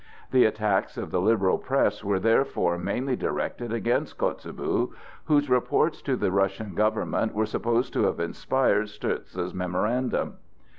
The 0.31 0.45
attacks 0.45 0.97
of 0.97 1.11
the 1.11 1.21
liberal 1.21 1.59
press 1.59 2.03
were 2.03 2.17
therefore 2.17 2.79
mainly 2.79 3.15
directed 3.15 3.71
against 3.71 4.17
Kotzebue, 4.17 4.89
whose 5.25 5.47
reports 5.47 6.01
to 6.01 6.15
the 6.15 6.31
Russian 6.31 6.73
government 6.73 7.35
were 7.35 7.45
supposed 7.45 7.93
to 7.93 8.05
have 8.05 8.19
inspired 8.19 8.87
Stourdza's 8.89 9.53
memorandum. 9.53 10.37